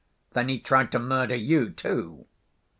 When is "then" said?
0.31-0.49